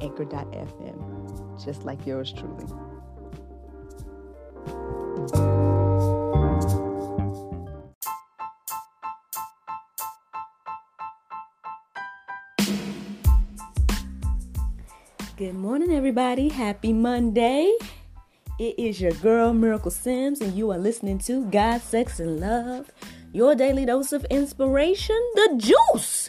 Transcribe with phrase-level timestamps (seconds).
[0.00, 2.66] anchor.fm, just like yours truly.
[15.36, 16.50] Good morning, everybody.
[16.50, 17.74] Happy Monday.
[18.58, 22.90] It is your girl, Miracle Sims, and you are listening to God, Sex, and Love,
[23.32, 26.28] your daily dose of inspiration, the juice.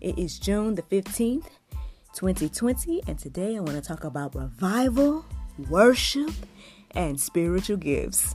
[0.00, 1.46] It is June the 15th,
[2.14, 5.24] 2020, and today I want to talk about revival,
[5.70, 6.30] worship,
[6.92, 8.34] and spiritual gifts.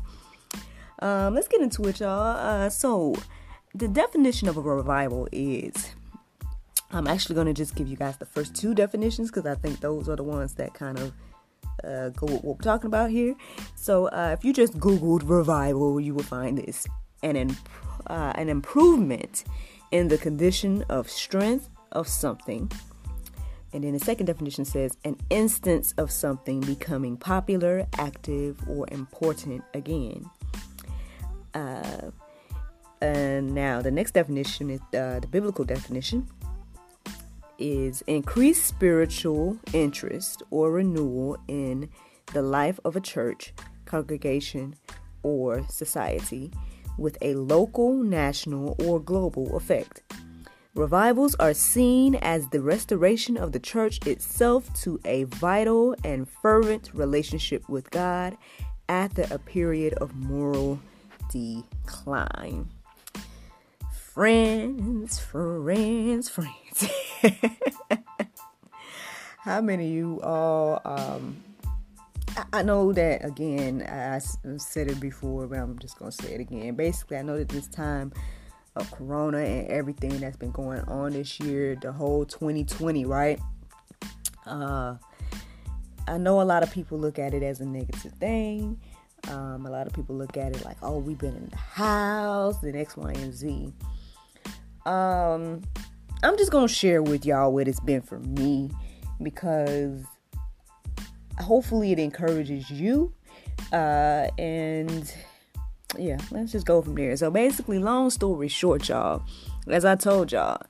[1.00, 2.38] Um, let's get into it, y'all.
[2.38, 3.16] Uh, so,
[3.76, 5.92] the definition of a revival is
[6.92, 9.80] I'm actually going to just give you guys the first two definitions because I think
[9.80, 11.14] those are the ones that kind of
[11.84, 13.36] uh, go with what we're talking about here.
[13.76, 16.88] So, uh, if you just Googled revival, you will find this
[17.22, 17.70] an, imp-
[18.08, 19.44] uh, an improvement
[19.92, 22.72] in the condition of strength of something.
[23.74, 29.64] And then the second definition says an instance of something becoming popular, active, or important
[29.74, 30.30] again.
[31.54, 32.12] Uh,
[33.02, 36.28] and now the next definition is uh, the biblical definition
[37.60, 41.90] is increased spiritual interest or renewal in
[42.34, 43.54] the life of a church,
[43.86, 44.76] congregation,
[45.24, 46.52] or society
[46.98, 50.04] with a local, national, or global effect.
[50.78, 56.92] Revivals are seen as the restoration of the church itself to a vital and fervent
[56.94, 58.38] relationship with God
[58.88, 60.80] after a period of moral
[61.32, 62.70] decline.
[63.92, 66.88] Friends, friends, friends.
[69.40, 71.44] How many of you all um,
[72.54, 74.20] I know that again, I
[74.58, 76.76] said it before, but I'm just gonna say it again.
[76.76, 78.14] Basically, I know that this time
[78.78, 83.40] of Corona and everything that's been going on this year, the whole 2020, right?
[84.46, 84.96] Uh,
[86.08, 88.80] I know a lot of people look at it as a negative thing.
[89.30, 92.64] Um, a lot of people look at it like, oh, we've been in the house,
[92.64, 93.74] and X, Y, and Z.
[94.86, 95.62] Um,
[96.24, 98.72] I'm just gonna share with y'all what it's been for me
[99.22, 100.04] because
[101.40, 103.14] hopefully it encourages you.
[103.74, 105.14] Uh, and
[105.98, 107.16] yeah, let's just go from there.
[107.16, 109.24] So basically, long story short, y'all,
[109.68, 110.62] as I told y'all,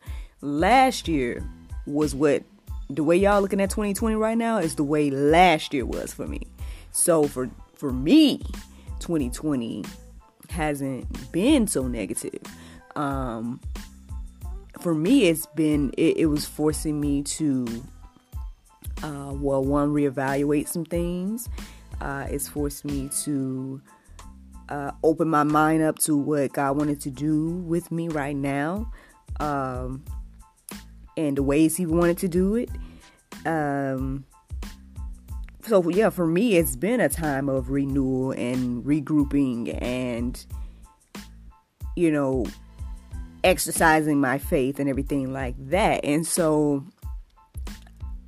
[0.42, 1.44] last year
[1.86, 2.44] was what
[2.90, 6.28] the way y'all looking at 2020 right now is the way last year was for
[6.28, 6.42] me.
[6.92, 8.40] So for for me,
[9.00, 9.84] 2020
[10.50, 12.42] hasn't been so negative.
[12.96, 13.60] Um,
[14.80, 17.66] for me, it's been it, it was forcing me to
[19.04, 21.50] uh, well, one, reevaluate some things.
[22.02, 23.82] Uh, it's forced me to
[24.70, 28.92] uh, open my mind up to what God wanted to do with me right now
[29.40, 30.04] um,
[31.16, 32.70] and the ways He wanted to do it.
[33.46, 34.26] Um,
[35.66, 40.46] so, yeah, for me, it's been a time of renewal and regrouping and,
[41.96, 42.46] you know,
[43.44, 46.06] exercising my faith and everything like that.
[46.06, 46.86] And so,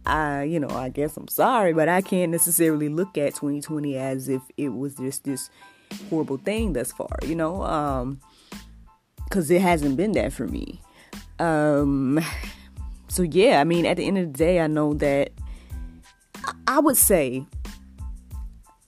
[0.06, 4.28] I, you know, I guess I'm sorry, but I can't necessarily look at 2020 as
[4.28, 5.50] if it was just this
[6.10, 8.20] horrible thing thus far, you know, um,
[9.24, 10.82] because it hasn't been that for me.
[11.40, 12.20] Um,
[13.08, 15.32] so yeah, I mean, at the end of the day, I know that
[16.68, 17.46] I would say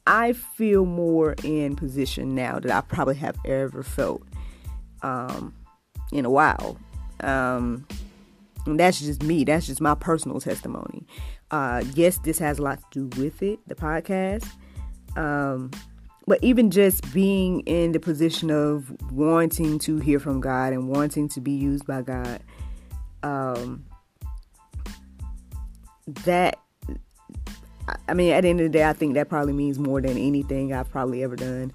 [0.07, 4.23] I feel more in position now that I probably have ever felt
[5.01, 5.53] um,
[6.11, 6.77] in a while.
[7.21, 7.85] Um,
[8.65, 9.43] and that's just me.
[9.43, 11.05] That's just my personal testimony.
[11.49, 14.47] Uh, yes, this has a lot to do with it, the podcast.
[15.15, 15.71] Um,
[16.27, 21.27] but even just being in the position of wanting to hear from God and wanting
[21.29, 22.41] to be used by God,
[23.23, 23.85] um,
[26.25, 26.59] that
[28.07, 30.17] I mean, at the end of the day, I think that probably means more than
[30.17, 31.73] anything I've probably ever done.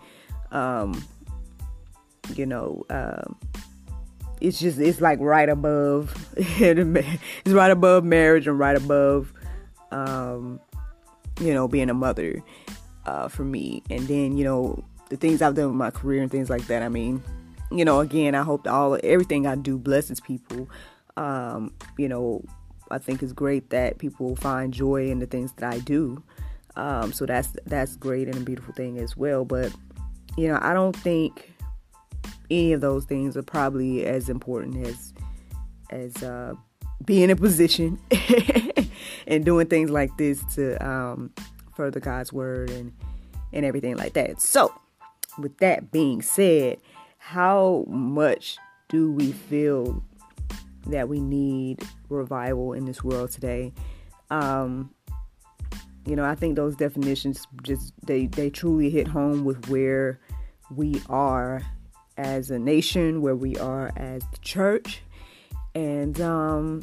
[0.51, 1.05] Um,
[2.35, 3.37] you know, um,
[4.41, 9.33] it's just it's like right above it's right above marriage and right above
[9.93, 10.61] um
[11.41, 12.43] you know being a mother
[13.07, 16.31] uh for me and then you know the things I've done with my career and
[16.31, 17.23] things like that I mean
[17.71, 20.69] you know again I hope that all everything I do blesses people
[21.17, 22.45] um you know
[22.91, 26.23] I think it's great that people find joy in the things that I do.
[26.77, 29.45] Um, so that's that's great and a beautiful thing as well.
[29.45, 29.73] But
[30.37, 31.53] you know, I don't think
[32.51, 35.13] any of those things are probably as important as
[35.91, 36.55] as uh,
[37.05, 37.99] being in a position
[39.27, 41.33] and doing things like this to um,
[41.77, 42.93] further God's word and
[43.53, 44.41] and everything like that.
[44.41, 44.73] So,
[45.39, 46.79] with that being said,
[47.19, 48.57] how much
[48.89, 50.03] do we feel
[50.87, 53.73] that we need revival in this world today?
[54.31, 54.91] Um,
[56.07, 60.21] you know, I think those definitions just they they truly hit home with where
[60.75, 61.63] we are
[62.17, 65.03] as a nation, where we are as the church,
[65.75, 66.83] and um,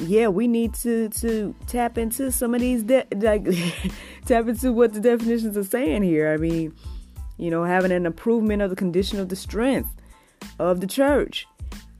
[0.00, 3.44] yeah, we need to to tap into some of these de- like
[4.26, 6.32] tap into what the definitions are saying here.
[6.32, 6.74] I mean,
[7.36, 9.90] you know, having an improvement of the condition of the strength
[10.58, 11.46] of the church,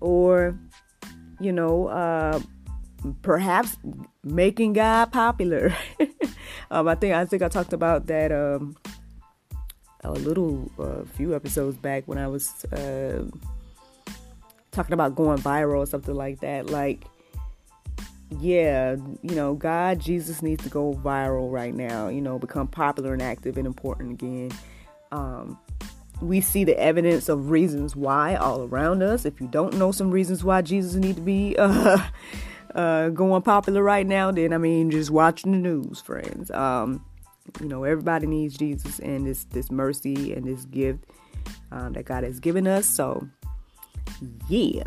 [0.01, 0.57] or
[1.41, 2.41] you know, uh,
[3.23, 3.77] perhaps
[4.23, 5.75] making God popular.
[6.71, 8.77] um, I think I think I talked about that um,
[10.05, 13.25] a little a uh, few episodes back when I was uh,
[14.71, 16.71] talking about going viral or something like that.
[16.71, 17.05] Like
[18.31, 23.13] yeah, you know, God, Jesus needs to go viral right now, you know, become popular
[23.13, 24.51] and active and important again.
[25.13, 25.59] Um,
[26.21, 29.25] we see the evidence of reasons why all around us.
[29.25, 31.99] If you don't know some reasons why Jesus need to be uh,
[32.75, 36.51] uh, going popular right now, then I mean, just watching the news, friends.
[36.51, 37.05] Um,
[37.61, 41.05] you know, everybody needs Jesus and this this mercy and this gift
[41.73, 42.85] um, that God has given us.
[42.85, 43.27] So,
[44.49, 44.85] yeah.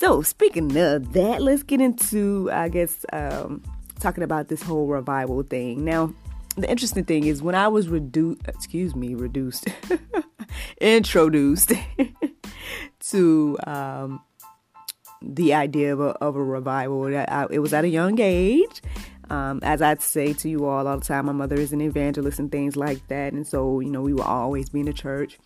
[0.00, 3.62] So, speaking of that, let's get into, I guess, um,
[3.98, 5.84] talking about this whole revival thing.
[5.84, 6.14] Now,
[6.56, 9.68] the interesting thing is when I was reduced, excuse me, reduced,
[10.80, 11.74] introduced
[13.10, 14.22] to um,
[15.20, 18.80] the idea of a, of a revival, I, it was at a young age.
[19.28, 22.38] Um, as I'd say to you all all the time, my mother is an evangelist
[22.38, 25.38] and things like that, and so you know we will always be in church,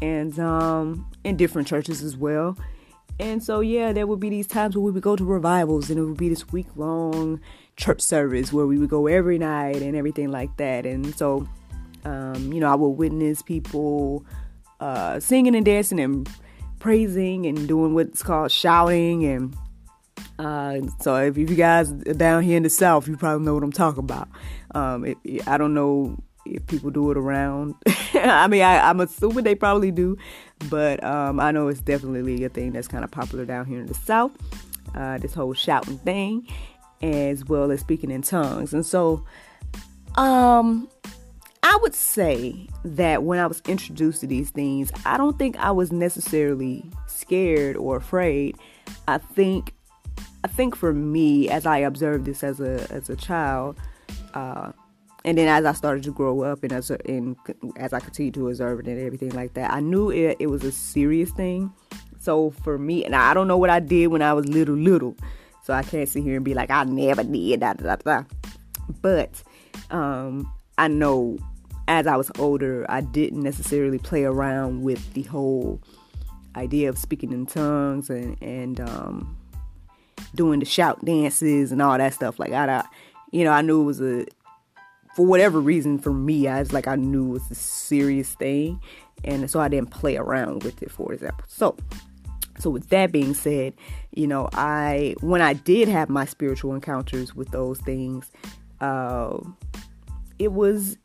[0.00, 2.56] and um, in different churches as well.
[3.20, 5.98] And so, yeah, there would be these times where we would go to revivals and
[5.98, 7.40] it would be this week long
[7.76, 10.86] church service where we would go every night and everything like that.
[10.86, 11.48] And so,
[12.04, 14.24] um, you know, I would witness people
[14.80, 16.28] uh, singing and dancing and
[16.80, 19.24] praising and doing what's called shouting.
[19.24, 19.56] And
[20.38, 23.62] uh, so, if you guys are down here in the South, you probably know what
[23.62, 24.28] I'm talking about.
[24.74, 27.74] Um, it, I don't know if people do it around.
[28.14, 30.16] I mean, I, am assuming they probably do,
[30.68, 33.86] but um, I know it's definitely a thing that's kind of popular down here in
[33.86, 34.32] the South.
[34.94, 36.46] Uh, this whole shouting thing,
[37.02, 39.24] as well as speaking in tongues, and so,
[40.16, 40.88] um,
[41.62, 45.70] I would say that when I was introduced to these things, I don't think I
[45.70, 48.56] was necessarily scared or afraid.
[49.08, 49.72] I think,
[50.44, 53.76] I think for me, as I observed this as a as a child.
[54.34, 54.72] Uh,
[55.24, 57.36] and then as I started to grow up and as and
[57.76, 60.64] as I continued to observe it and everything like that, I knew it, it was
[60.64, 61.72] a serious thing.
[62.18, 65.16] So for me, and I don't know what I did when I was little, little,
[65.62, 67.96] so I can't sit here and be like I never did da da da.
[67.96, 68.24] da.
[69.00, 69.42] But
[69.90, 71.38] um, I know
[71.88, 75.80] as I was older, I didn't necessarily play around with the whole
[76.56, 79.36] idea of speaking in tongues and and um,
[80.34, 82.38] doing the shout dances and all that stuff.
[82.38, 82.84] Like I, I
[83.30, 84.26] you know, I knew it was a
[85.14, 88.80] for whatever reason, for me, I was like, I knew it was a serious thing.
[89.24, 91.44] And so I didn't play around with it, for example.
[91.48, 91.76] So,
[92.58, 93.74] so with that being said,
[94.12, 98.30] you know, I, when I did have my spiritual encounters with those things,
[98.80, 99.38] uh,
[100.38, 100.96] it was,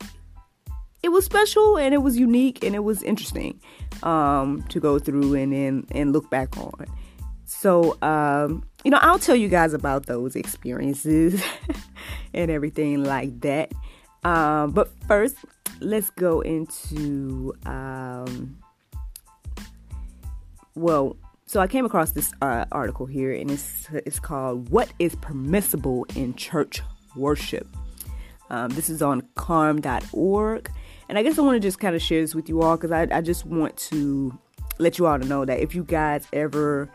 [1.02, 3.60] it was special and it was unique and it was interesting,
[4.02, 6.86] um, to go through and, and, and look back on.
[7.44, 11.42] So, um, you know, I'll tell you guys about those experiences
[12.34, 13.72] and everything like that.
[14.24, 15.36] Um, but first,
[15.80, 18.58] let's go into um,
[20.74, 21.16] well.
[21.46, 26.06] So I came across this uh, article here, and it's it's called "What is Permissible
[26.14, 26.82] in Church
[27.16, 27.66] Worship."
[28.50, 30.70] Um, this is on carm.org,
[31.08, 32.92] and I guess I want to just kind of share this with you all because
[32.92, 34.38] I, I just want to
[34.78, 36.90] let you all know that if you guys ever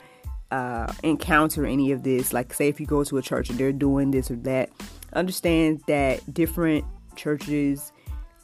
[0.52, 3.72] uh, encounter any of this, like say if you go to a church and they're
[3.72, 4.70] doing this or that,
[5.14, 7.92] understand that different churches,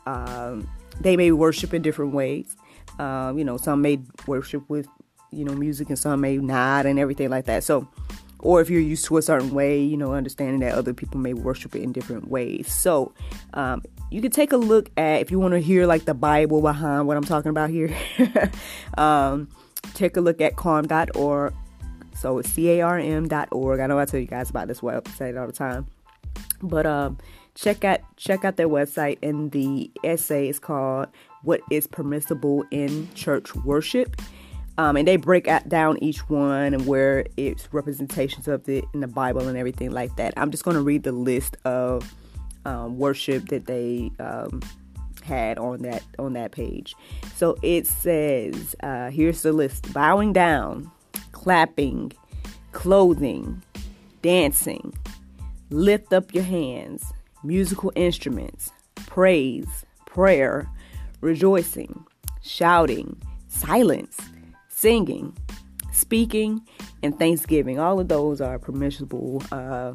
[0.05, 0.69] um,
[1.01, 2.55] they may worship in different ways.
[2.97, 4.87] Um, you know, some may worship with,
[5.31, 7.63] you know, music and some may not and everything like that.
[7.63, 7.87] So,
[8.39, 11.33] or if you're used to a certain way, you know, understanding that other people may
[11.33, 12.71] worship it in different ways.
[12.71, 13.13] So,
[13.53, 16.61] um, you can take a look at, if you want to hear like the Bible
[16.61, 17.95] behind what I'm talking about here,
[18.97, 19.49] um,
[19.93, 21.53] take a look at carm.org.
[22.15, 23.79] So it's carm.org.
[23.79, 25.87] I know I tell you guys about this website all the time.
[26.61, 27.17] But um,
[27.59, 31.07] check out check out their website and the essay is called
[31.43, 34.21] What is Permissible in Church Worship.
[34.77, 39.01] Um, and they break out, down each one and where it's representations of it in
[39.01, 40.33] the Bible and everything like that.
[40.37, 42.13] I'm just going to read the list of
[42.63, 44.61] um, worship that they um,
[45.21, 46.95] had on that on that page.
[47.35, 50.89] So it says, uh, here's the list: bowing down,
[51.33, 52.13] clapping,
[52.71, 53.61] clothing,
[54.21, 54.93] dancing,
[55.71, 57.11] lift up your hands,
[57.43, 58.71] musical instruments,
[59.07, 60.69] praise, prayer,
[61.21, 62.05] rejoicing,
[62.41, 64.17] shouting, silence,
[64.67, 65.37] singing,
[65.91, 66.61] speaking,
[67.03, 67.79] and thanksgiving.
[67.79, 69.93] All of those are permissible uh,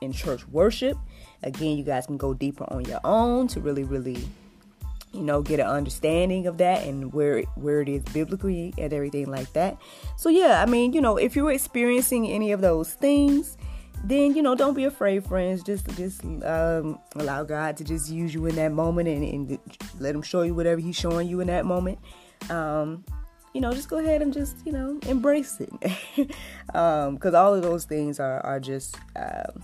[0.00, 0.96] in church worship.
[1.42, 4.28] Again, you guys can go deeper on your own to really, really,
[5.12, 9.26] you know, get an understanding of that and where where it is biblically and everything
[9.26, 9.76] like that.
[10.16, 13.56] So yeah, I mean, you know, if you're experiencing any of those things,
[14.04, 15.62] then you know, don't be afraid, friends.
[15.62, 19.58] Just just um, allow God to just use you in that moment and, and
[20.00, 21.98] let Him show you whatever He's showing you in that moment.
[22.50, 23.04] Um,
[23.54, 25.70] you know, just go ahead and just, you know, embrace it.
[26.16, 29.62] Because um, all of those things are, are just um,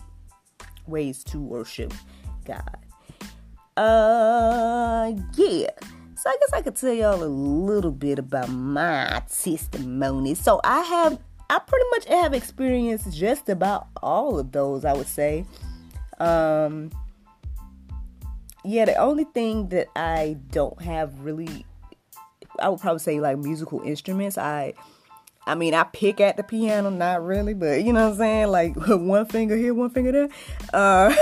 [0.86, 1.92] ways to worship
[2.44, 2.76] God.
[3.76, 5.70] Uh, yeah.
[6.16, 10.34] So I guess I could tell y'all a little bit about my testimony.
[10.34, 11.18] So I have,
[11.50, 14.84] I pretty much have experienced just about all of those.
[14.84, 15.44] I would say.
[16.18, 16.90] Um,
[18.64, 21.64] yeah, the only thing that I don't have really,
[22.60, 24.36] I would probably say like musical instruments.
[24.36, 24.74] I
[25.48, 28.48] I mean, I pick at the piano, not really, but you know what I'm saying?
[28.48, 30.28] Like one finger here, one finger there.
[30.74, 31.14] Uh,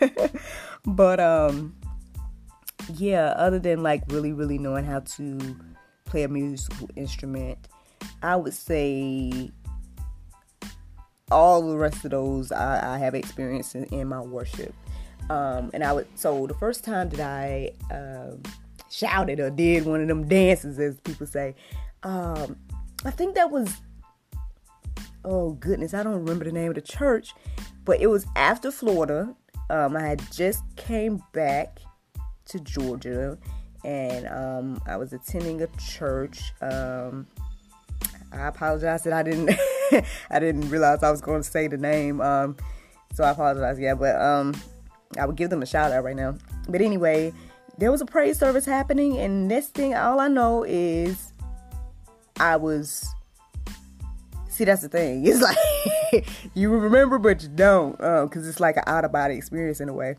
[0.86, 1.76] but um,
[2.94, 5.56] yeah, other than like really, really knowing how to
[6.06, 7.68] play a musical instrument,
[8.22, 9.50] I would say
[11.30, 14.74] all the rest of those I, I have experienced in, in, my worship.
[15.28, 18.36] Um, and I would, so the first time that I uh,
[18.90, 21.56] shouted or did one of them dances, as people say,
[22.04, 22.56] um,
[23.04, 23.80] I think that was
[25.26, 27.34] oh goodness, I don't remember the name of the church,
[27.84, 29.34] but it was after Florida.
[29.68, 31.80] Um, I had just came back
[32.46, 33.36] to Georgia,
[33.84, 36.52] and um, I was attending a church.
[36.62, 37.26] Um,
[38.32, 39.50] I apologize that I didn't
[40.30, 42.20] I didn't realize I was going to say the name.
[42.20, 42.56] Um,
[43.14, 43.78] so I apologize.
[43.78, 44.54] Yeah, but um,
[45.18, 46.36] I would give them a shout out right now.
[46.68, 47.32] But anyway,
[47.78, 51.32] there was a praise service happening, and next thing, all I know is
[52.38, 53.06] I was.
[54.48, 55.26] See, that's the thing.
[55.26, 59.34] It's like you remember, but you don't, because um, it's like an out of body
[59.34, 60.16] experience in a way.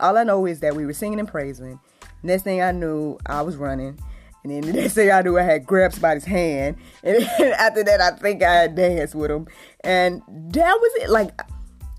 [0.00, 1.78] All I know is that we were singing and praising.
[2.22, 3.98] Next thing I knew, I was running.
[4.44, 6.76] And then the next thing I knew, I had grabbed somebody's hand.
[7.02, 9.48] And after that, I think I had danced with him.
[9.80, 11.10] And that was it.
[11.10, 11.40] Like,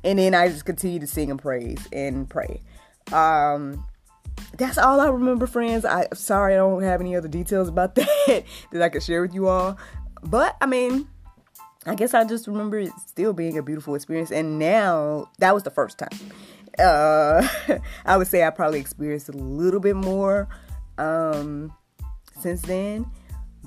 [0.03, 2.61] and then I just continued to sing and praise and pray.
[3.11, 3.85] Um,
[4.57, 5.85] that's all I remember, friends.
[5.85, 9.33] I sorry I don't have any other details about that that I could share with
[9.33, 9.77] you all.
[10.23, 11.07] But I mean,
[11.85, 14.31] I guess I just remember it still being a beautiful experience.
[14.31, 16.09] And now that was the first time.
[16.77, 17.47] Uh,
[18.05, 20.47] I would say I probably experienced a little bit more
[20.97, 21.73] um,
[22.39, 23.05] since then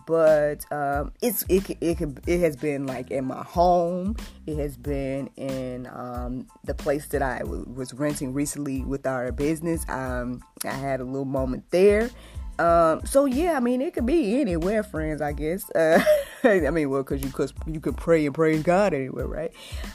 [0.06, 4.16] but um, it's it it it has been like in my home.
[4.46, 9.30] It has been in um, the place that I w- was renting recently with our
[9.32, 9.88] business.
[9.88, 12.10] Um, I had a little moment there.
[12.58, 15.20] Um, so yeah, I mean, it could be anywhere, friends.
[15.20, 15.70] I guess.
[15.70, 16.02] Uh,
[16.44, 19.52] I mean, well, because you could you could pray and praise God anywhere, right?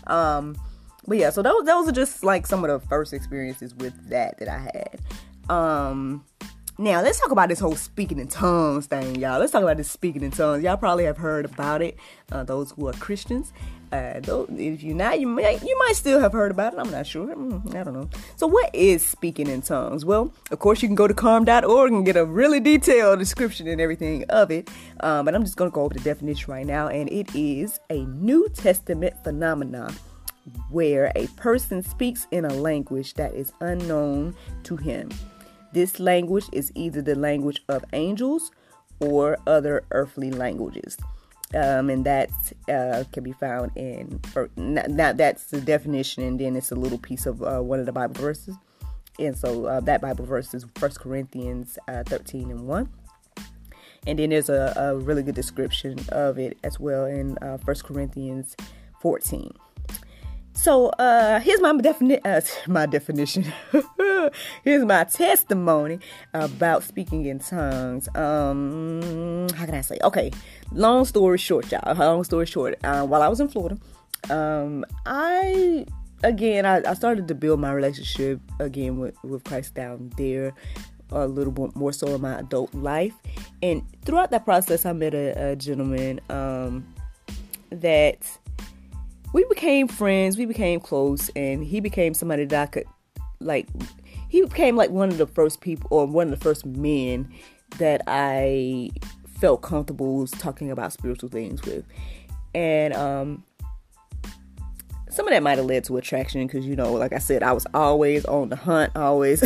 [0.08, 0.58] Um,
[1.06, 4.38] but yeah, so those those are just like some of the first experiences with that
[4.40, 5.02] that I had.
[6.80, 9.40] Now, let's talk about this whole speaking in tongues thing, y'all.
[9.40, 10.64] Let's talk about this speaking in tongues.
[10.64, 11.98] Y'all probably have heard about it,
[12.32, 13.52] uh, those who are Christians.
[13.92, 16.80] Uh, if you're not, you might, you might still have heard about it.
[16.80, 17.36] I'm not sure.
[17.36, 18.08] Mm, I don't know.
[18.36, 20.06] So, what is speaking in tongues?
[20.06, 23.82] Well, of course, you can go to carm.org and get a really detailed description and
[23.82, 24.70] everything of it.
[25.00, 26.90] Um, but I'm just going to go over the definition right now.
[26.90, 29.96] And it is a New Testament phenomenon
[30.70, 35.10] where a person speaks in a language that is unknown to him.
[35.74, 38.52] This language is either the language of angels
[39.00, 40.98] or other earthly languages.
[41.54, 42.30] Um, and that
[42.68, 46.98] uh, can be found in, or now that's the definition, and then it's a little
[46.98, 48.56] piece of uh, one of the Bible verses.
[49.18, 52.90] And so uh, that Bible verse is 1 Corinthians uh, 13 and 1.
[54.06, 57.76] And then there's a, a, really good description of it as well in uh, 1
[57.84, 58.56] Corinthians
[59.02, 59.52] 14.
[60.58, 62.26] So uh, here's my definition.
[62.26, 63.46] Uh, my definition.
[64.64, 66.00] here's my testimony
[66.34, 68.10] about speaking in tongues.
[68.16, 70.00] Um, how can I say?
[70.04, 70.32] Okay,
[70.72, 71.96] long story short, y'all.
[71.96, 72.76] Long story short.
[72.84, 73.78] Uh, while I was in Florida,
[74.32, 75.86] um, I
[76.24, 80.54] again I, I started to build my relationship again with with Christ down there
[81.12, 83.14] a little bit more so in my adult life.
[83.62, 86.84] And throughout that process, I met a, a gentleman um,
[87.70, 88.26] that
[89.34, 92.86] we became friends, we became close, and he became somebody that I could
[93.40, 93.68] like.
[94.30, 97.32] He became like one of the first people, or one of the first men
[97.78, 98.90] that I
[99.40, 101.86] felt comfortable talking about spiritual things with.
[102.56, 103.44] And um,
[105.18, 107.52] some of that might have led to attraction because you know like i said i
[107.52, 109.44] was always on the hunt always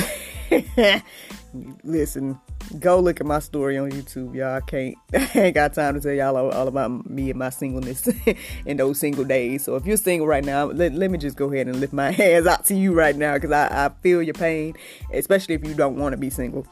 [1.86, 2.38] listen
[2.80, 6.00] go look at my story on youtube y'all I can't I ain't got time to
[6.00, 8.08] tell y'all all, all about me and my singleness
[8.66, 11.52] in those single days so if you're single right now let, let me just go
[11.52, 14.34] ahead and lift my hands out to you right now because I, I feel your
[14.34, 14.76] pain
[15.14, 16.66] especially if you don't want to be single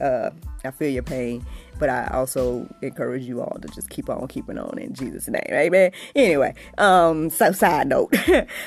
[0.00, 0.30] uh,
[0.64, 1.44] i feel your pain
[1.78, 5.42] but I also encourage you all to just keep on keeping on in Jesus' name.
[5.50, 5.90] Amen.
[6.14, 8.14] Anyway, um, so side note.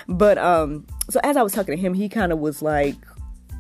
[0.10, 2.98] but um, so as I was talking to him, he kind of was like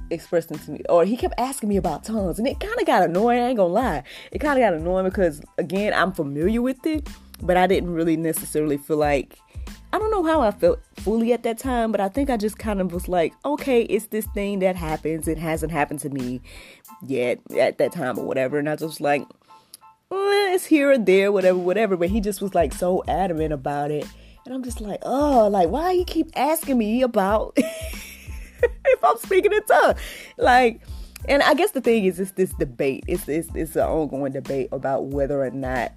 [0.09, 3.03] expressing to me, or he kept asking me about tongues, and it kind of got
[3.03, 3.41] annoying.
[3.41, 7.07] I ain't gonna lie, it kind of got annoying because again, I'm familiar with it,
[7.41, 9.39] but I didn't really necessarily feel like
[9.95, 12.57] I don't know how I felt fully at that time, but I think I just
[12.57, 15.25] kind of was like, okay, it's this thing that happens.
[15.25, 16.41] It hasn't happened to me
[17.01, 18.59] yet at that time or whatever.
[18.59, 21.95] And I just like, eh, it's here or there, whatever, whatever.
[21.95, 24.05] But he just was like so adamant about it.
[24.45, 27.57] And I'm just like, oh, like, why you keep asking me about
[28.85, 29.99] if I'm speaking in tongues?
[30.37, 30.81] Like,
[31.27, 33.03] and I guess the thing is, it's this debate.
[33.07, 35.93] It's, it's, it's an ongoing debate about whether or not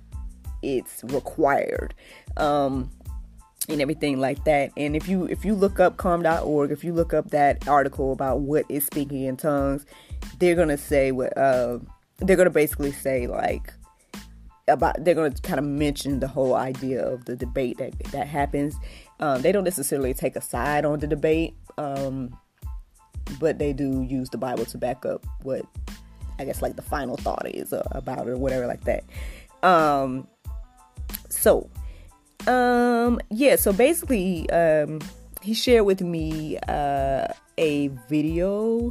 [0.63, 1.95] it's required.
[2.37, 2.91] Um,
[3.69, 4.73] and everything like that.
[4.77, 8.41] And if you if you look up carm.org, if you look up that article about
[8.41, 9.85] what is speaking in tongues,
[10.39, 11.79] they're gonna say what uh,
[12.19, 13.73] they're gonna basically say like
[14.67, 18.75] about they're to kind of mention the whole idea of the debate that that happens.
[19.21, 22.39] Um, they don't necessarily take a side on the debate, um,
[23.39, 25.63] but they do use the Bible to back up what
[26.39, 29.05] I guess like the final thought is uh, about it or whatever like that.
[29.63, 30.29] Um,
[31.29, 31.69] so,
[32.47, 33.57] um, yeah.
[33.57, 35.01] So basically, um,
[35.43, 38.91] he shared with me uh, a video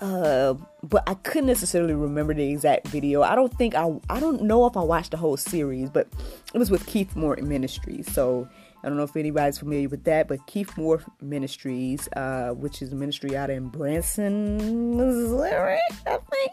[0.00, 3.22] uh, but I couldn't necessarily remember the exact video.
[3.22, 6.08] I don't think I I don't know if I watched the whole series, but
[6.54, 8.10] it was with Keith Moore Ministries.
[8.10, 8.48] So
[8.82, 12.92] I don't know if anybody's familiar with that, but Keith Moore Ministries, uh, which is
[12.92, 16.52] a ministry out in Branson, Missouri, I think.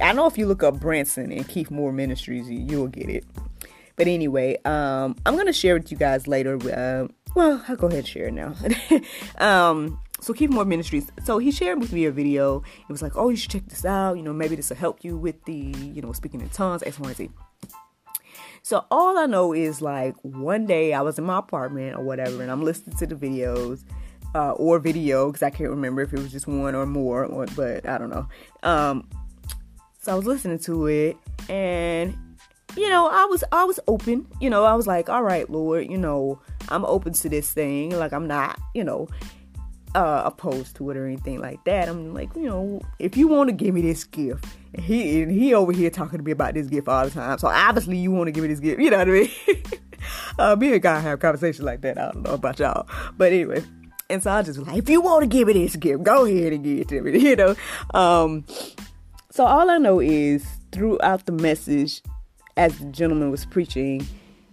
[0.00, 3.24] I know if you look up Branson and Keith Moore Ministries, you'll get it.
[3.96, 6.54] But anyway, um, I'm gonna share with you guys later.
[6.56, 8.54] Uh, well, I'll go ahead and share it now.
[9.38, 11.10] um, so Keith Moore Ministries.
[11.24, 12.62] So he shared with me a video.
[12.88, 14.16] It was like, oh, you should check this out.
[14.16, 16.98] You know, maybe this will help you with the, you know, speaking in tongues, X,
[16.98, 17.30] Y, Z.
[18.68, 22.42] So all I know is like one day I was in my apartment or whatever,
[22.42, 23.82] and I'm listening to the videos.
[24.34, 27.46] Uh, or video because I can't remember if it was just one or more, or,
[27.56, 28.28] but I don't know.
[28.62, 29.08] Um,
[30.02, 31.16] so I was listening to it,
[31.48, 32.14] and
[32.76, 34.26] you know, I was I was open.
[34.38, 37.96] You know, I was like, all right, Lord, you know, I'm open to this thing.
[37.98, 39.08] Like I'm not, you know,
[39.94, 41.88] uh, opposed to it or anything like that.
[41.88, 45.32] I'm like, you know, if you want to give me this gift, and he and
[45.32, 48.10] he over here talking to me about this gift all the time, so obviously you
[48.10, 48.80] want to give me this gift.
[48.80, 49.30] You know what I mean?
[50.38, 51.98] uh, me and God have conversations like that.
[51.98, 53.64] I don't know about y'all, but anyway.
[54.10, 56.52] And so I just like, if you want to give me this gift, go ahead
[56.52, 57.18] and give it to me.
[57.18, 57.56] You know.
[57.92, 58.44] Um,
[59.30, 62.02] so all I know is throughout the message,
[62.56, 64.06] as the gentleman was preaching,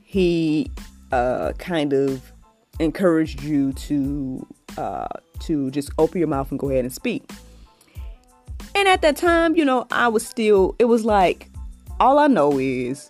[0.03, 0.71] he
[1.11, 2.33] uh, kind of
[2.79, 4.45] encouraged you to
[4.77, 5.07] uh,
[5.39, 7.29] to just open your mouth and go ahead and speak.
[8.75, 11.49] And at that time, you know, I was still, it was like,
[11.99, 13.09] all I know is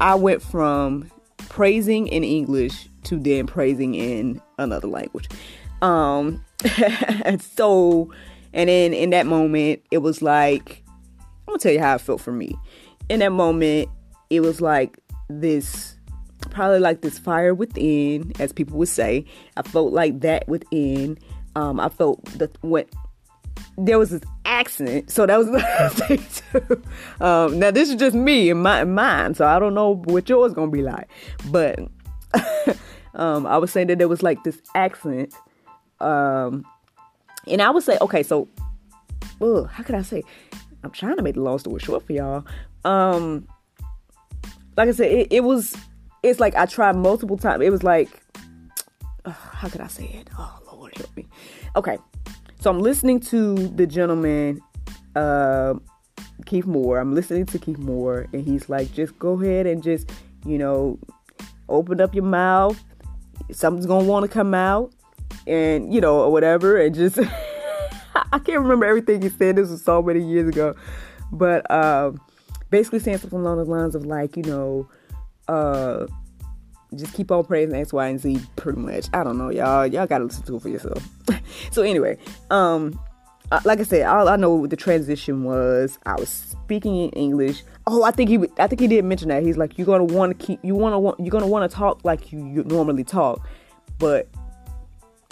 [0.00, 1.10] I went from
[1.48, 5.28] praising in English to then praising in another language.
[5.80, 6.44] Um,
[7.24, 8.12] and so,
[8.52, 10.84] and then in that moment, it was like,
[11.18, 12.56] I'm gonna tell you how it felt for me.
[13.08, 13.88] In that moment,
[14.30, 15.91] it was like this
[16.52, 19.24] probably like this fire within, as people would say.
[19.56, 21.18] I felt like that within.
[21.56, 22.84] Um, I felt that when
[23.76, 26.82] there was this accent, so that was the thing too.
[27.24, 30.52] Um, now this is just me and my mind, so I don't know what yours
[30.54, 31.08] gonna be like,
[31.50, 31.78] but
[33.14, 35.34] um, I was saying that there was like this accent,
[36.00, 36.64] um,
[37.46, 38.48] and I would say, okay, so,
[39.40, 40.22] ugh, how could I say?
[40.84, 42.44] I'm trying to make the long story short for y'all.
[42.84, 43.46] Um,
[44.76, 45.76] like I said, it, it was
[46.22, 47.62] it's like I tried multiple times.
[47.64, 48.08] It was like
[49.24, 50.28] uh, how could I say it?
[50.38, 51.26] Oh Lord, help me.
[51.76, 51.98] Okay,
[52.60, 54.60] so I'm listening to the gentleman,
[55.14, 55.74] uh,
[56.46, 56.98] Keith Moore.
[56.98, 60.10] I'm listening to Keith Moore, and he's like, just go ahead and just,
[60.44, 60.98] you know,
[61.68, 62.82] open up your mouth.
[63.50, 64.92] Something's gonna want to come out,
[65.46, 67.18] and you know, or whatever, and just.
[68.14, 69.56] I can't remember everything he said.
[69.56, 70.74] This was so many years ago,
[71.32, 72.12] but uh,
[72.70, 74.88] basically saying something along the lines of like, you know,
[75.52, 76.06] uh,
[76.94, 78.40] just keep on praising X, Y, and Z.
[78.56, 79.06] Pretty much.
[79.12, 79.86] I don't know, y'all.
[79.86, 81.06] Y'all gotta listen to it for yourself.
[81.70, 82.18] so anyway,
[82.50, 82.98] um,
[83.64, 87.62] like I said, all I know the transition was I was speaking in English.
[87.86, 89.42] Oh, I think he, I think he did mention that.
[89.42, 92.04] He's like, you're gonna want to keep, you wanna want, you're gonna want to talk
[92.04, 93.46] like you, you normally talk,
[93.98, 94.28] but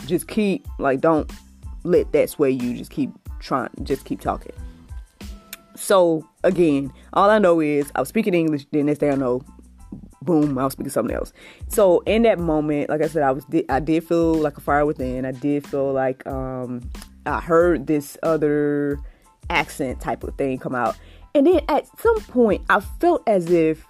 [0.06, 1.30] just keep like don't
[1.84, 2.76] let that sway you.
[2.76, 4.52] Just keep trying, just keep talking.
[5.76, 8.66] So again, all I know is I was speaking English.
[8.70, 9.42] Then next thing I know,
[10.22, 11.32] boom, I was speaking something else.
[11.68, 14.86] So in that moment, like I said, I was I did feel like a fire
[14.86, 15.24] within.
[15.24, 16.88] I did feel like um,
[17.26, 18.98] I heard this other
[19.48, 20.96] accent type of thing come out,
[21.34, 23.86] and then at some point, I felt as if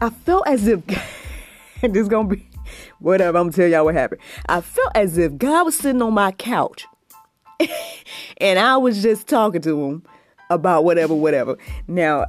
[0.00, 0.84] I felt as if
[1.82, 2.48] this is gonna be
[2.98, 3.38] whatever.
[3.38, 4.20] I'm gonna tell y'all what happened.
[4.48, 6.86] I felt as if God was sitting on my couch,
[8.38, 10.02] and I was just talking to him
[10.48, 11.56] about whatever, whatever.
[11.86, 12.26] Now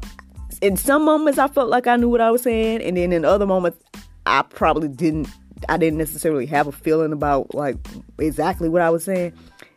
[0.61, 3.25] in some moments I felt like I knew what I was saying, and then in
[3.25, 3.79] other moments
[4.25, 5.27] I probably didn't.
[5.69, 7.77] I didn't necessarily have a feeling about like
[8.17, 9.33] exactly what I was saying,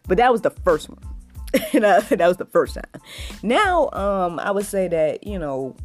[0.09, 0.99] but that was the first one.
[1.55, 3.03] I, that was the first time.
[3.43, 5.77] Now, um, I would say that you know,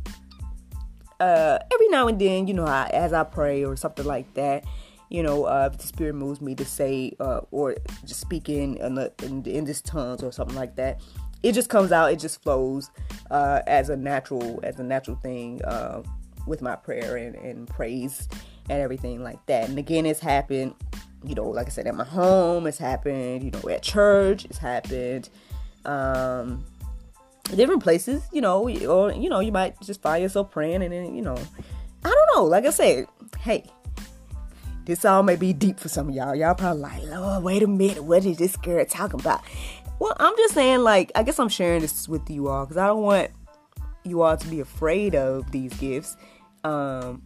[1.19, 4.63] uh, every now and then, you know, I, as I pray or something like that,
[5.09, 8.77] you know, uh, if the Spirit moves me to say uh, or just speak in
[8.77, 11.01] in, the, in, in this tongues or something like that,
[11.43, 12.89] it just comes out, it just flows
[13.31, 16.03] uh, as a natural as a natural thing uh,
[16.45, 18.27] with my prayer and, and praise
[18.69, 19.69] and everything like that.
[19.69, 20.75] And again, it's happened,
[21.23, 24.57] you know, like I said, at my home, it's happened, you know, at church, it's
[24.57, 25.29] happened.
[25.85, 26.65] Um,
[27.55, 31.15] different places, you know, or you know, you might just find yourself praying and then,
[31.15, 31.37] you know,
[32.03, 32.43] I don't know.
[32.43, 33.07] Like I said,
[33.39, 33.65] hey,
[34.85, 36.35] this all may be deep for some of y'all.
[36.35, 39.41] Y'all probably like, oh, wait a minute, what is this girl talking about?
[39.99, 42.87] Well, I'm just saying, like, I guess I'm sharing this with you all because I
[42.87, 43.31] don't want
[44.05, 46.15] you all to be afraid of these gifts,
[46.63, 47.21] um,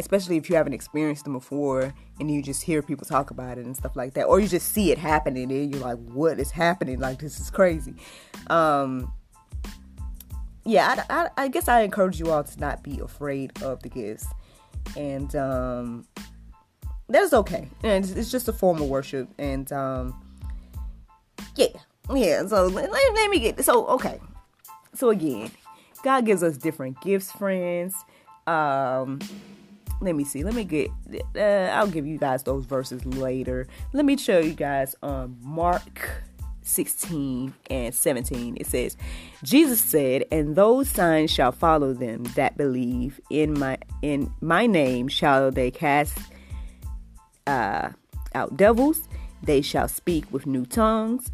[0.00, 3.66] especially if you haven't experienced them before and you just hear people talk about it
[3.66, 6.50] and stuff like that, or you just see it happening and you're like, what is
[6.50, 6.98] happening?
[6.98, 7.94] Like, this is crazy.
[8.48, 9.12] Um,
[10.64, 13.88] yeah, I, I, I guess I encourage you all to not be afraid of the
[13.88, 14.26] gifts.
[14.96, 16.04] And um,
[17.08, 17.68] that's okay.
[17.84, 19.28] And it's, it's just a form of worship.
[19.38, 20.20] And um,
[21.54, 21.68] yeah
[22.14, 24.20] yeah, so let, let me get so okay.
[24.94, 25.50] So again,
[26.02, 27.94] God gives us different gifts, friends.
[28.46, 29.20] Um,
[30.00, 30.44] let me see.
[30.44, 30.90] Let me get.
[31.36, 33.66] Uh, I'll give you guys those verses later.
[33.92, 36.22] Let me show you guys um Mark
[36.62, 38.58] 16 and 17.
[38.60, 38.96] It says,
[39.42, 45.08] Jesus said, "And those signs shall follow them that believe in my in my name
[45.08, 46.18] shall they cast
[47.46, 47.90] uh,
[48.34, 49.08] out devils.
[49.42, 51.30] They shall speak with new tongues."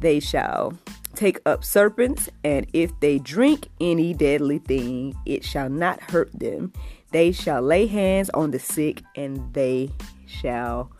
[0.00, 0.74] They shall
[1.14, 6.72] take up serpents, and if they drink any deadly thing, it shall not hurt them.
[7.12, 9.90] They shall lay hands on the sick, and they
[10.26, 10.90] shall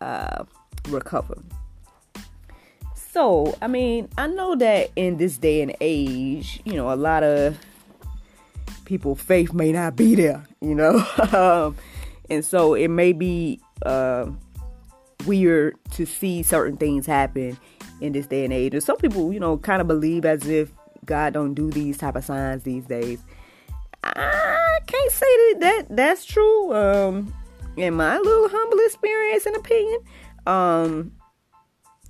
[0.00, 0.44] uh,
[0.88, 1.38] recover.
[2.94, 7.24] So, I mean, I know that in this day and age, you know, a lot
[7.24, 7.58] of
[8.84, 11.76] people faith may not be there, you know, um,
[12.28, 14.26] and so it may be uh,
[15.26, 17.58] weird to see certain things happen
[18.00, 18.74] in this day and age.
[18.74, 20.72] And some people, you know, kind of believe as if
[21.04, 23.22] God don't do these type of signs these days.
[24.02, 26.74] I can't say that, that that's true.
[26.74, 27.34] Um,
[27.76, 30.00] in my little humble experience and opinion,
[30.46, 31.12] um,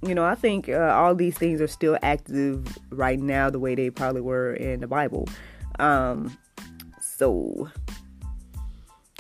[0.03, 3.75] you know, I think uh, all these things are still active right now the way
[3.75, 5.29] they probably were in the Bible.
[5.79, 6.37] Um,
[7.01, 7.68] so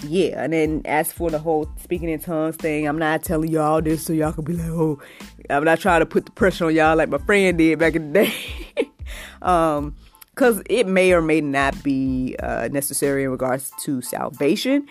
[0.02, 3.82] yeah, and then as for the whole speaking in tongues thing, I'm not telling y'all
[3.82, 5.00] this so y'all can be like, oh,
[5.48, 8.12] I'm not trying to put the pressure on y'all like my friend did back in
[8.12, 8.90] the day.
[9.42, 9.94] um,
[10.30, 14.86] because it may or may not be uh, necessary in regards to salvation,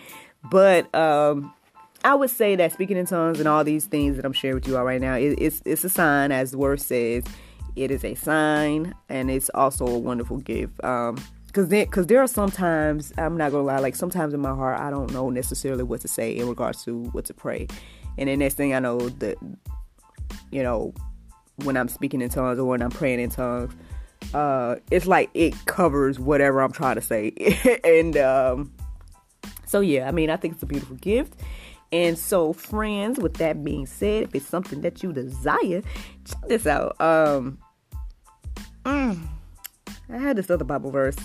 [0.48, 1.52] but um,
[2.04, 4.68] I would say that speaking in tongues and all these things that I'm sharing with
[4.68, 7.24] you all right now, it, it's it's a sign, as the word says,
[7.74, 10.82] it is a sign, and it's also a wonderful gift.
[10.84, 11.16] Um,
[11.50, 14.78] because then because there are sometimes i'm not gonna lie like sometimes in my heart
[14.78, 17.66] i don't know necessarily what to say in regards to what to pray
[18.18, 19.36] and the next thing i know that
[20.50, 20.94] you know
[21.64, 23.72] when i'm speaking in tongues or when i'm praying in tongues
[24.34, 27.32] uh it's like it covers whatever i'm trying to say
[27.84, 28.72] and um
[29.66, 31.34] so yeah i mean i think it's a beautiful gift
[31.92, 35.82] And so, friends, with that being said, if it's something that you desire,
[36.24, 37.00] check this out.
[37.00, 37.58] Um,
[38.84, 39.18] mm,
[40.08, 41.16] I had this other Bible verse.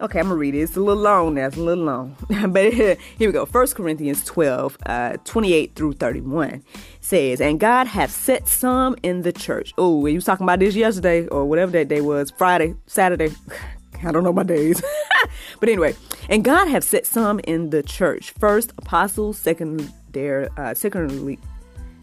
[0.00, 0.58] Okay, I'm gonna read it.
[0.58, 1.46] It's a little long now.
[1.46, 2.16] It's a little long.
[2.48, 3.46] but here we go.
[3.46, 6.64] First Corinthians 12, uh, 28 through 31
[7.00, 9.72] says, And God hath set some in the church.
[9.78, 13.30] Oh, we was talking about this yesterday or whatever that day was, Friday, Saturday.
[14.04, 14.82] I don't know my days.
[15.60, 15.94] but anyway,
[16.28, 18.32] and God have set some in the church.
[18.32, 21.38] First apostles, secondary, uh, secondarily,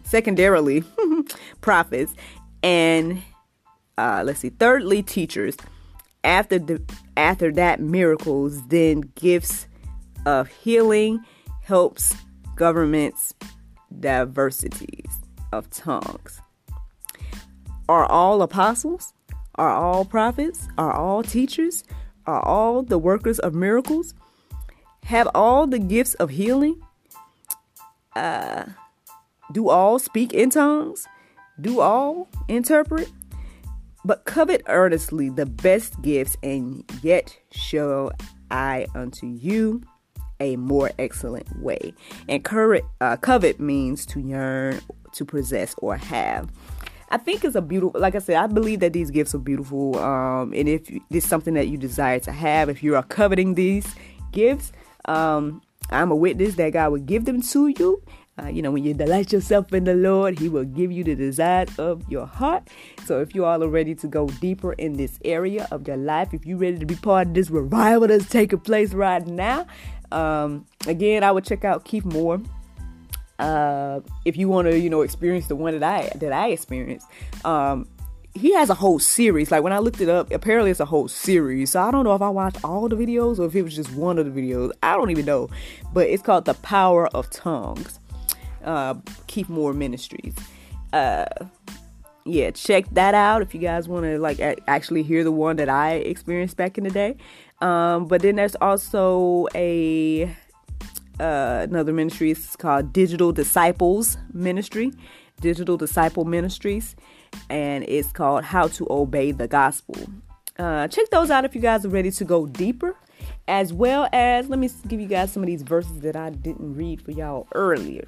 [0.05, 0.85] secondarily
[1.61, 2.15] prophets,
[2.63, 3.21] and
[3.97, 5.57] uh, let's see, thirdly teachers.
[6.23, 6.81] After the
[7.17, 9.67] after that miracles, then gifts
[10.25, 11.19] of healing,
[11.61, 12.15] helps,
[12.55, 13.33] governments,
[13.99, 15.19] diversities
[15.51, 16.39] of tongues.
[17.89, 19.13] Are all apostles?
[19.55, 20.67] Are all prophets?
[20.77, 21.83] Are all teachers?
[22.25, 24.13] Are all the workers of miracles?
[25.03, 26.81] Have all the gifts of healing?
[28.15, 28.65] Uh,
[29.51, 31.07] do all speak in tongues?
[31.59, 33.11] Do all interpret?
[34.03, 38.11] But covet earnestly the best gifts, and yet show
[38.49, 39.81] I unto you
[40.39, 41.93] a more excellent way.
[42.27, 44.81] And covet, uh, covet means to yearn,
[45.13, 46.49] to possess, or have.
[47.09, 49.99] I think it's a beautiful, like I said, I believe that these gifts are beautiful.
[49.99, 53.85] Um, and if it's something that you desire to have, if you are coveting these
[54.31, 54.71] gifts,
[55.05, 55.61] um,
[55.91, 58.01] I'm a witness that God will give them to you.
[58.41, 61.15] Uh, you know, when you delight yourself in the Lord, He will give you the
[61.15, 62.67] desire of your heart.
[63.05, 66.33] So, if you all are ready to go deeper in this area of your life,
[66.33, 69.67] if you're ready to be part of this revival that's taking place right now,
[70.11, 72.41] um, again, I would check out Keith Moore
[73.41, 77.07] uh, if you want to, you know, experience the one that I that I experienced,
[77.43, 77.87] um,
[78.33, 79.51] he has a whole series.
[79.51, 81.71] Like when I looked it up, apparently it's a whole series.
[81.71, 83.91] So I don't know if I watched all the videos or if it was just
[83.93, 84.71] one of the videos.
[84.83, 85.49] I don't even know.
[85.91, 87.99] But it's called The Power of Tongues.
[88.63, 88.95] Uh,
[89.27, 90.35] Keith Moore Ministries.
[90.93, 91.25] Uh,
[92.25, 95.69] yeah, check that out if you guys want to like actually hear the one that
[95.69, 97.17] I experienced back in the day.
[97.61, 100.35] Um, but then there's also a
[101.19, 104.91] uh, another ministry is called Digital Disciples Ministry,
[105.39, 106.95] Digital Disciple Ministries,
[107.49, 109.95] and it's called How to Obey the Gospel.
[110.57, 112.95] Uh, check those out if you guys are ready to go deeper,
[113.47, 116.75] as well as let me give you guys some of these verses that I didn't
[116.75, 118.07] read for y'all earlier.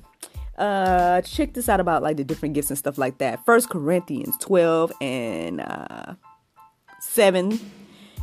[0.63, 3.45] Uh, check this out about like the different gifts and stuff like that.
[3.45, 6.13] First Corinthians 12 and uh,
[7.01, 7.59] 7.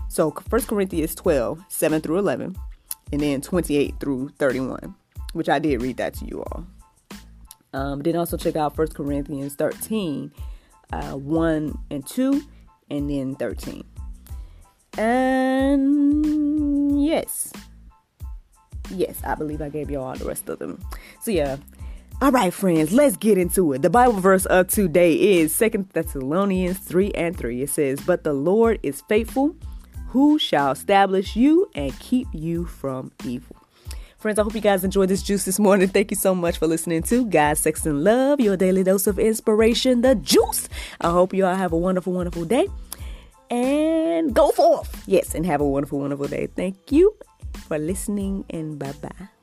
[0.08, 2.56] So First Corinthians 12, 7 through 11
[3.12, 4.94] and then 28 through 31,
[5.34, 6.66] which I did read that to you all.
[7.74, 10.32] Um, then also check out First Corinthians 13,
[10.94, 12.42] uh, 1 and 2,
[12.88, 13.84] and then 13.
[14.96, 17.52] And yes,
[18.88, 20.82] yes, I believe I gave you all the rest of them.
[21.20, 21.58] So yeah.
[22.22, 23.80] All right, friends, let's get into it.
[23.80, 27.62] The Bible verse of today is Second Thessalonians 3 and 3.
[27.62, 29.56] It says, But the Lord is faithful
[30.08, 33.56] who shall establish you and keep you from evil.
[34.18, 35.88] Friends, I hope you guys enjoyed this juice this morning.
[35.88, 39.18] Thank you so much for listening to God, Sex, and Love, your daily dose of
[39.18, 40.68] inspiration, the juice.
[41.00, 42.66] I hope you all have a wonderful, wonderful day
[43.48, 45.04] and go forth.
[45.06, 46.48] Yes, and have a wonderful, wonderful day.
[46.48, 47.16] Thank you
[47.66, 49.39] for listening and bye bye.